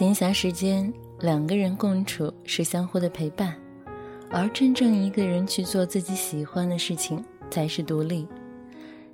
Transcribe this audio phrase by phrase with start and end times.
[0.00, 3.54] 闲暇时间，两个人共处是相互的陪伴，
[4.30, 8.26] 而真正一个人去做自己喜欢的事情才是独立。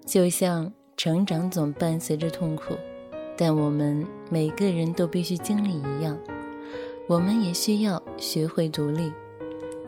[0.05, 2.77] 就像成长总伴随着痛苦，
[3.37, 6.17] 但我们每个人都必须经历一样，
[7.09, 9.13] 我们也需要学会独立。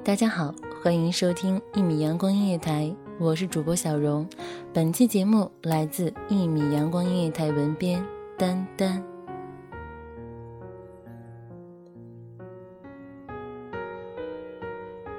[0.02, 0.52] 大家好，
[0.83, 4.28] 欢迎收听一米阳光音乐台，我是主播小荣。
[4.72, 8.05] 本期节目来自一米阳光音乐台文编
[8.36, 9.17] 丹丹。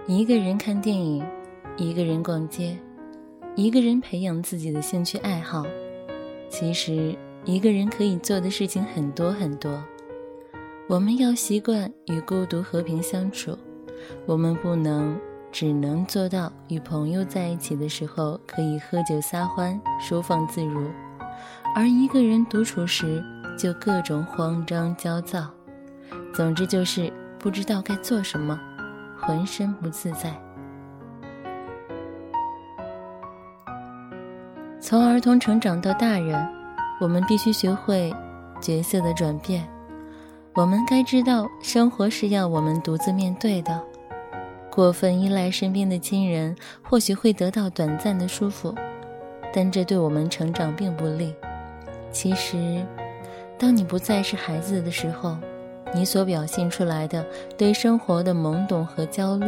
[0.09, 1.23] 一个人看电影，
[1.77, 2.75] 一个人逛街，
[3.55, 5.63] 一个人培养自己的兴趣爱好。
[6.49, 7.15] 其实，
[7.45, 9.83] 一个人可以做的事情很多很多。
[10.87, 13.55] 我们要习惯与孤独和平相处。
[14.25, 15.15] 我们不能
[15.51, 20.89] 只能做到与朋友在一起的时候可以喝酒撒欢、舒放自如，
[21.75, 23.23] 而一个人独处时
[23.55, 25.51] 就各种慌张焦躁。
[26.33, 28.59] 总之就是不知道该做什么。
[29.21, 30.33] 浑身不自在。
[34.79, 36.47] 从儿童成长到大人，
[36.99, 38.11] 我们必须学会
[38.59, 39.67] 角色的转变。
[40.55, 43.79] 我们该知道，生活是要我们独自面对的。
[44.71, 48.73] 过分依赖身边的亲人，或许会得到短暂的舒服，
[49.53, 51.33] 但这对我们成长并不利。
[52.11, 52.83] 其实，
[53.57, 55.37] 当你不再是孩子的时候，
[55.93, 57.25] 你所表现出来的
[57.57, 59.45] 对生活的懵懂和焦虑，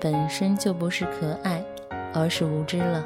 [0.00, 1.64] 本身就不是可爱，
[2.12, 3.04] 而是无知了。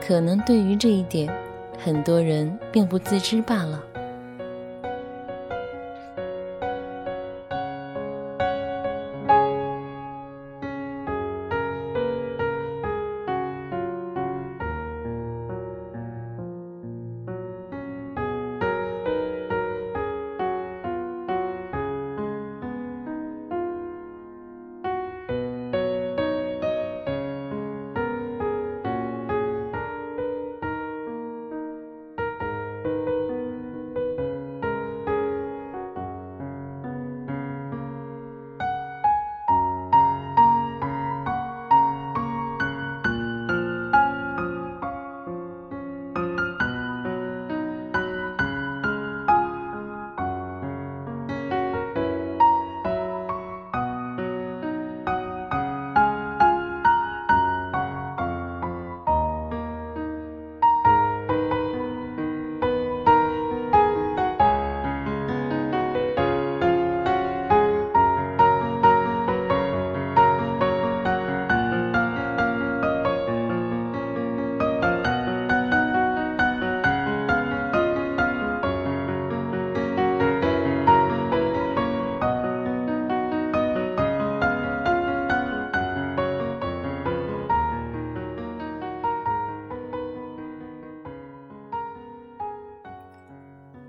[0.00, 1.32] 可能对于这一点，
[1.78, 3.82] 很多人并不自知罢了。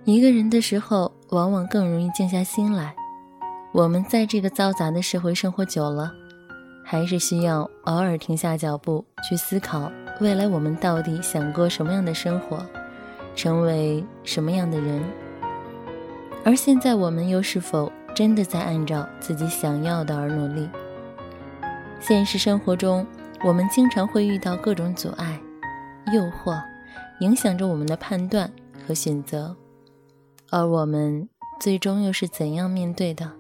[0.06, 2.96] 一个人的时候，往往更容易静下心来。
[3.72, 6.12] 我们在这个嘈杂的社会生活久了，
[6.84, 9.92] 还是需要偶尔停下脚步，去思考
[10.22, 12.64] 未来我们到底想过什么样的生活，
[13.36, 15.02] 成为什么样的人。
[16.44, 20.70] 而现在，我们又是否真的在按照自己想要的而努力？
[22.00, 23.04] 现实生活中，
[23.44, 25.42] 我们经常会遇到各种阻碍、
[26.14, 26.62] 诱惑，
[27.22, 28.48] 影响着我们的判断
[28.88, 29.56] 和选择。
[30.52, 31.28] 而我们
[31.60, 33.32] 最终又是怎样面对的？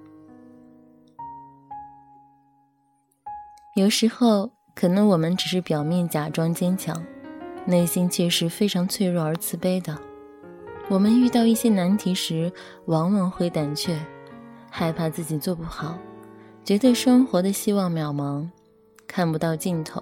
[3.75, 7.05] 有时候，可能我们只是表面假装坚强，
[7.65, 9.97] 内心却是非常脆弱而自卑的。
[10.89, 12.51] 我们遇到一些难题时，
[12.85, 13.99] 往往会胆怯，
[14.69, 15.97] 害怕自己做不好，
[16.63, 18.47] 觉得生活的希望渺茫，
[19.07, 20.01] 看不到尽头。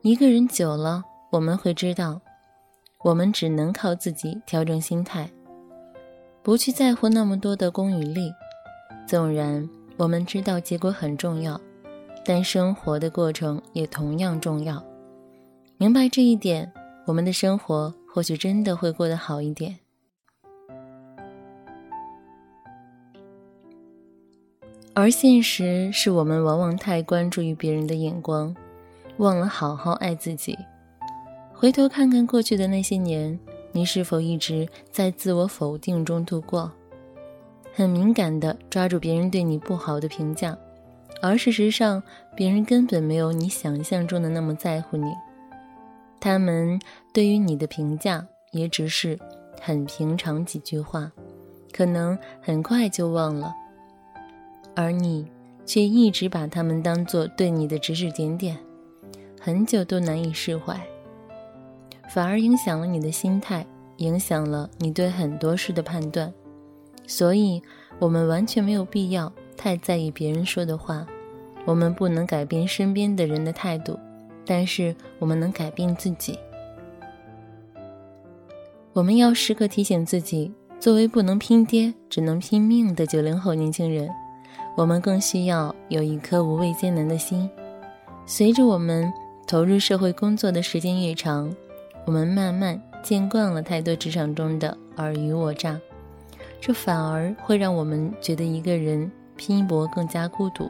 [0.00, 2.20] 一个人久了，我们会知道，
[3.04, 5.30] 我们只能靠自己调整心态，
[6.48, 8.32] 不去在乎那么多的功与利。
[9.06, 9.68] 纵然
[9.98, 11.60] 我们知道结果很重要。
[12.24, 14.82] 但生活的过程也同样重要。
[15.76, 16.72] 明白这一点，
[17.04, 19.78] 我们的生活或许真的会过得好一点。
[24.94, 28.56] 而现实是我们往往太关注于别人的眼光，
[29.18, 30.56] 忘了好好爱自己。
[31.52, 33.38] 回头看看过去的那些年，
[33.72, 36.72] 你是否一直在自我否定中度过？
[37.74, 40.56] 很敏感的抓住别人对你不好的评价。
[41.20, 42.02] 而事实上，
[42.36, 45.12] 别人根本没有你想象中的那么在乎你。
[46.20, 46.80] 他们
[47.12, 49.18] 对于你的评价也只是
[49.60, 51.10] 很平常几句话，
[51.72, 53.52] 可能很快就忘了。
[54.74, 55.26] 而你
[55.64, 58.56] 却一直把他们当做对你的指指点点，
[59.40, 60.80] 很久都难以释怀，
[62.08, 63.66] 反而影响了你的心态，
[63.98, 66.32] 影响了你对很多事的判断。
[67.06, 67.62] 所以，
[67.98, 69.32] 我们完全没有必要。
[69.56, 71.04] 太在意别人说的话，
[71.64, 73.98] 我们不能改变身边的人的态度，
[74.46, 76.38] 但是我们能改变自己。
[78.92, 84.08] 我们要时刻提醒自己，作为不能拼爹只能拼命的九零后年轻人，
[84.76, 87.50] 我们更需要有一颗无畏艰难的心。
[88.26, 89.12] 随着我们
[89.46, 91.52] 投入社会工作的时间越长，
[92.08, 95.78] 我们慢慢见惯了太多职场中的尔虞我诈，
[96.58, 99.10] 这反而会让我们觉得一个人。
[99.36, 100.68] 拼搏更加孤独，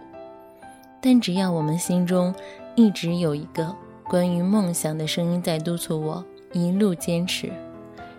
[1.01, 2.35] 但只要我们心中
[2.75, 3.75] 一直有一个
[4.11, 7.51] 关于梦想的声音在督促我一路坚持，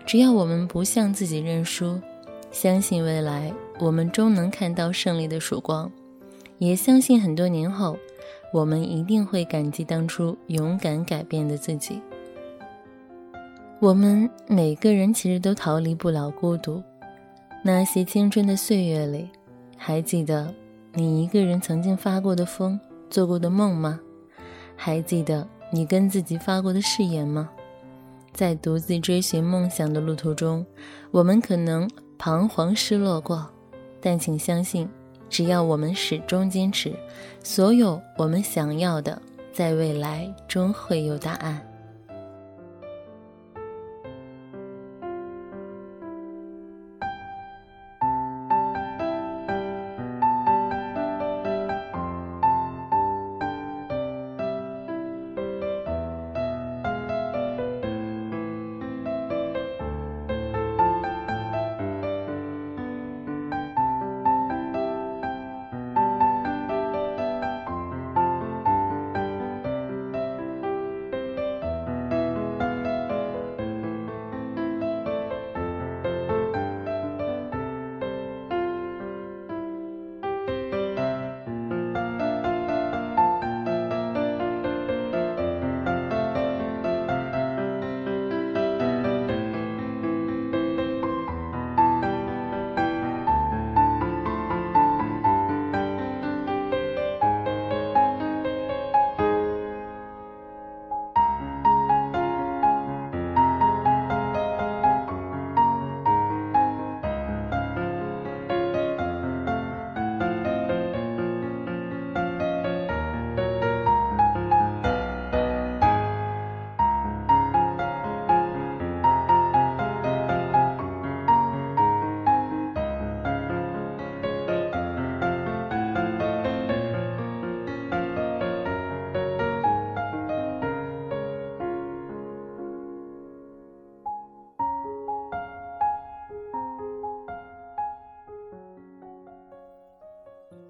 [0.04, 2.00] 只要我们不向自己认输，
[2.50, 5.92] 相信未来我们终能看到胜利的曙光，
[6.58, 7.96] 也相信很多年后，
[8.52, 12.00] 我们一定会感激当初勇敢改变的自己。
[13.80, 16.82] 我们每个人其实都逃离不了孤独，
[17.64, 19.30] 那些青春的岁月里。
[19.74, 20.54] 还记得
[20.92, 22.78] 你一个人曾经发过的疯、
[23.08, 23.98] 做过的梦吗？
[24.76, 27.48] 还记得你跟自己发过的誓言吗？
[28.34, 30.66] 在独自追寻梦想的路途中，
[31.10, 31.88] 我们可能
[32.18, 33.48] 彷徨失落过，
[33.98, 34.86] 但请相信，
[35.30, 36.92] 只要我们始终坚持，
[37.42, 39.22] 所有我们想要的，
[39.54, 41.66] 在未来终会有答案。